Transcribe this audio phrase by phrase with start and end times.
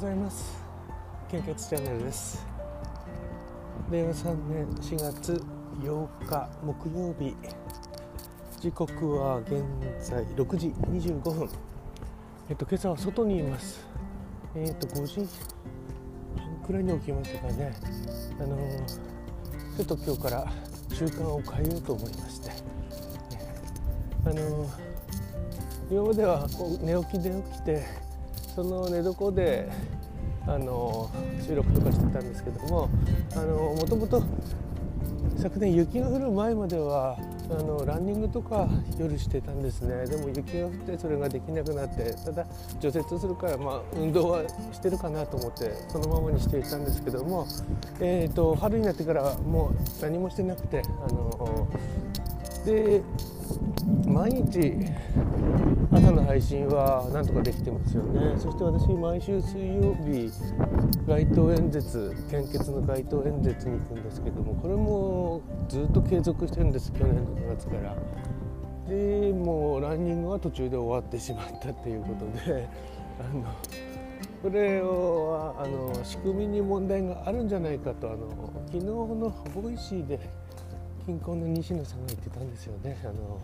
[0.00, 0.58] ございます。
[1.30, 2.46] 献血チャンネルです。
[3.90, 5.44] 令和3年4月
[5.82, 7.36] 8日木曜日。
[8.62, 9.62] 時刻は現
[10.00, 11.50] 在6時25分。
[12.48, 13.86] えっと今朝は外にいます。
[14.54, 15.16] えっと5時
[16.34, 17.72] 半くらいに起きましたかね。
[18.40, 18.56] あの
[19.76, 20.50] ちょっと今日から
[20.94, 22.50] 習慣を変えようと思いまして。
[24.24, 24.66] あの
[25.90, 26.46] 今までは
[26.80, 28.09] 寝起きで起きて
[28.60, 29.70] その寝床で
[30.46, 31.10] あの
[31.46, 32.88] 収録とかしてたんですけども
[33.74, 34.22] もともと
[35.38, 37.16] 昨年雪が降る前までは
[37.50, 40.04] あのランニングとか夜してたんですね。
[40.06, 42.46] でも雪が降ってそれができなくなってただ
[42.80, 47.46] 除雪するから、まあ、運動はしてるかなと思ってそのままにしていたんですけども、
[47.98, 51.66] えーと、春になってからもう何もしてなくてあの
[52.66, 53.00] で
[54.06, 54.74] 毎日
[55.92, 58.34] 朝の配信はなんとかできてますよね。
[58.38, 60.30] そして私毎週水曜日
[61.06, 67.96] 街頭演説献血の街頭演説に行くんですけどもこれもずっと継続してるんです去年の9月から。
[68.88, 72.68] でもうランニングは途中で終わってしまったっていうことで
[73.20, 73.44] あの
[74.42, 80.18] これをあの仕組みに問題があるんじゃないかとあの昨日の Voicy で
[81.06, 82.98] 近郊の西野さんが言ってたんですよね。
[83.04, 83.40] あの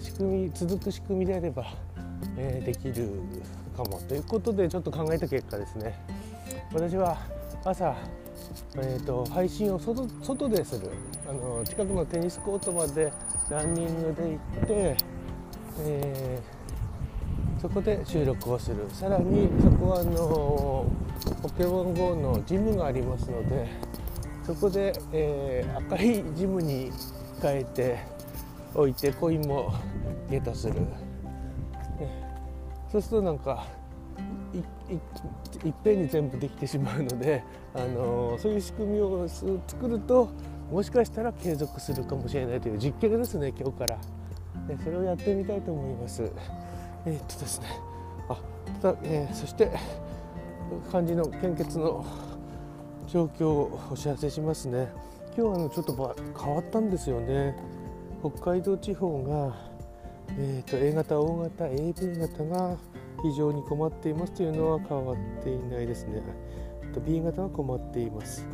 [0.00, 1.64] 仕組み続く仕組みであれば、
[2.36, 3.10] えー、できる
[3.76, 4.00] かも。
[4.08, 5.98] ということでちょっと考えた結果ですね。
[6.72, 7.18] 私は
[7.64, 7.94] 朝、
[8.76, 10.90] えーと、配信を外外でする。
[11.28, 13.12] あの近くのテニスコートまで
[13.50, 14.96] ランニングで行って、
[15.80, 18.86] えー、そこで収録をする。
[18.92, 20.86] さらにそこはあの
[21.42, 23.68] ポケモン GO のジムがありますので
[24.44, 26.90] そこで、えー、赤いジムに
[27.42, 27.98] 変えて
[28.74, 29.72] おいてコインも
[30.30, 30.86] ゲットする、ね、
[32.90, 33.66] そうするとなんか
[35.64, 40.30] いっぺんに全部できてしまうので、あのー、そういう仕組みを作ると
[40.70, 46.30] もしかしたら継続するかもしれないという実験ですね今日から、ね、それをやってみたいと思います。
[47.06, 47.66] えー、っとですね。
[48.28, 48.36] あ
[48.82, 49.70] ただ、えー、そして
[50.90, 52.04] 漢字の献血の
[53.06, 54.88] 状況をお知らせしますね。
[55.36, 57.56] 今日はあのちょっと変わったんですよね。
[58.20, 59.54] 北海道地方が、
[60.38, 62.76] えーと、A 型 O 型 AB 型が
[63.22, 66.22] 非常に困っていますというのは変わっていないですね。
[67.06, 68.44] B 型は困っています。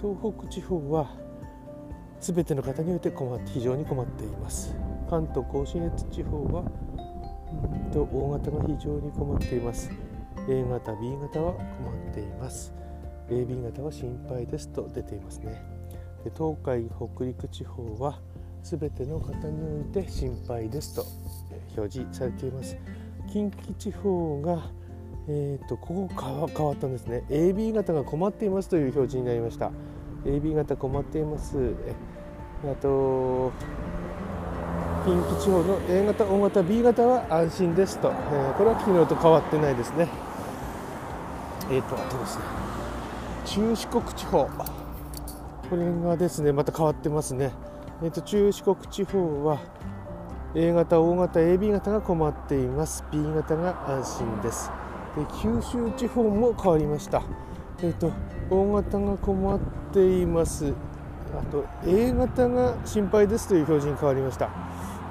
[0.00, 1.16] 東北地方は
[2.20, 4.74] 全ての方において困って非常に困っています。
[5.08, 6.64] 関東甲信越地方は
[7.62, 9.90] うんと O 型が非常に困っています。
[10.48, 12.74] A 型 B 型は困っています。
[13.30, 15.62] AB 型は心配ですと出ていますね。
[16.24, 18.20] で東海北陸地方は
[18.66, 21.06] すべての方において心配ですと
[21.76, 22.76] 表示されています。
[23.32, 24.60] 近畿地方が
[25.28, 27.22] えーと、ここ変わったんですね。
[27.30, 29.70] AB 型が困っていますという表示になりました。
[30.24, 31.74] AB 型困っています。
[32.64, 33.52] あと
[35.04, 40.08] 近畿地方の A 型、O 型、B 型は安心ですと、えー、これは昨日と変わってないですね。
[41.70, 42.44] えっ、ー、とあとですね。
[43.44, 44.48] 中四国地方。
[45.70, 47.52] これがですねまた変わってますね、
[48.02, 49.58] えーと、中四国地方は
[50.54, 53.02] A 型、O 型、AB 型が困っています。
[53.10, 54.70] B 型が安心です。
[55.16, 57.22] で九州地方も変わりました。
[57.82, 58.12] えっ、ー、と
[58.50, 59.58] O 型が困っ
[59.94, 60.74] ています。
[61.34, 64.48] あと A 型が心配ですという表示に変わりました、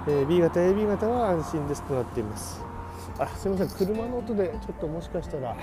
[0.08, 2.64] えー、B 型 AB 型は安心ですとなっています。
[3.18, 3.78] あすみません。
[3.88, 5.56] 車の音でちょっともしかしたら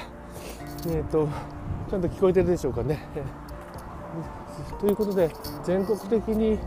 [0.87, 1.29] えっ、ー、と
[1.89, 2.99] ちゃんと聞こえてるでしょうかね。
[4.81, 5.31] ということで
[5.63, 6.59] 全国的に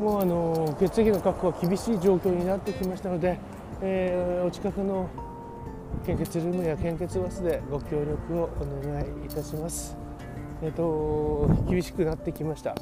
[0.00, 3.38] もうあの血液の確保は厳しい状況になってきましたので、
[3.80, 5.08] えー、お近くの
[6.04, 9.96] 献血ルームや献血バスでご協力をお願いいたします。
[10.62, 12.74] えっ、ー、と厳しくなってきました。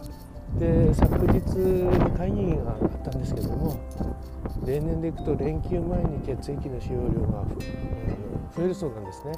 [0.59, 1.41] で昨日
[2.17, 3.81] 会議があったんですけども
[4.67, 7.45] 例年でいくと連休前に血液の使用量が
[8.55, 9.33] 増えるそうなんですね。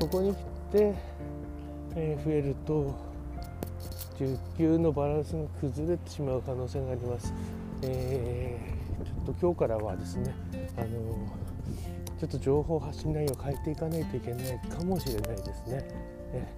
[0.00, 0.38] ここに来
[0.72, 0.94] て
[1.96, 2.94] え増えると
[4.18, 7.32] 需給のバランスが崩れてしまう可能性があります。
[7.82, 10.34] えー、ちょっと今日からはですね、
[10.76, 10.86] あの
[12.18, 15.88] ちょっと情報発信内容を変えていかないといけないかもしれないですね。
[16.32, 16.48] え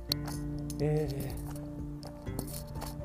[0.80, 1.55] えー、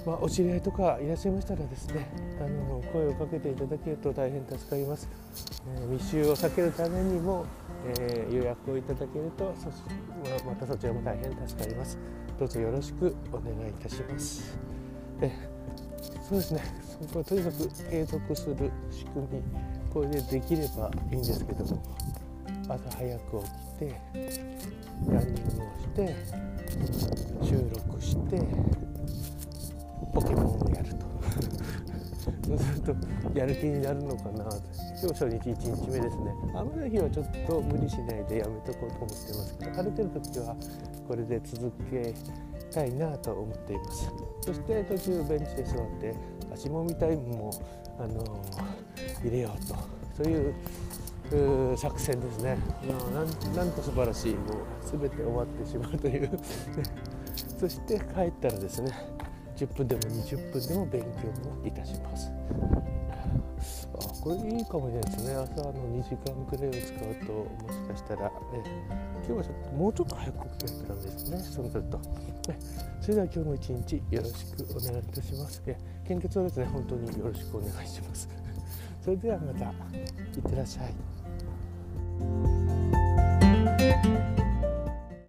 [0.06, 2.10] まあ、お知り合いとかいらっしゃいましたらですね
[2.40, 5.08] あの声をかけていただけると大変助かります、
[5.76, 7.46] えー、密集を避けるためにも、
[8.00, 9.70] えー、予約をいただけるとそ
[10.46, 11.98] またそちらも大変助かります。
[12.40, 14.58] どうぞよろしくお願いいたします。
[15.22, 15.32] え
[16.28, 16.62] そうですね。
[17.08, 19.44] そことにかく継続する仕組み
[19.94, 21.84] これでできればいいんですけども
[22.70, 24.02] 朝早く起きて
[25.10, 26.16] ランニングをして
[27.44, 28.38] 収録して
[30.14, 31.12] ポケモンをやると。
[32.48, 34.46] そうするとやる気になるのかな。
[34.46, 34.58] と
[35.02, 36.34] 今日初日1日目ですね。
[36.54, 40.56] 雨の日はちょっと無理しないでやめとこうと思ってますけど晴れてる時は
[41.08, 42.14] これで続け
[42.72, 44.12] たいなと思っています。
[44.42, 46.16] そして途中ベンチで座って
[46.54, 47.52] 足もみタイムも、
[48.00, 49.76] あのー、入れようと。
[50.18, 50.54] そういう
[51.78, 56.30] 作戦ですね、まあ、なんと素晴らしいもう全て終わってしまうという。
[57.58, 58.92] そして帰ったらですね
[59.62, 61.08] 10分でも20分でも勉強
[61.48, 62.32] もいたします。
[63.94, 65.36] あこれいいかもしれないですね。
[65.36, 68.32] 朝の2時間くらいを使うともしかしたら、ね、
[69.18, 71.38] 今日はちょっともうちょっと早く起きないとダメですね。
[71.38, 72.06] そうすると、ね、
[73.02, 75.62] それでは今日も一日よろしくお願いいたします。
[76.08, 78.28] 献血はですね本当によろしくお願いします。
[79.04, 80.94] それではまたいってらっしゃい。